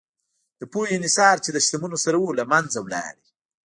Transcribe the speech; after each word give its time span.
د 0.59 0.61
پوهې 0.71 0.93
انحصار 0.97 1.35
چې 1.43 1.49
له 1.55 1.59
شتمنو 1.65 1.97
سره 2.05 2.17
و، 2.19 2.37
له 2.39 2.43
منځه 2.51 2.79
لاړ. 2.93 3.13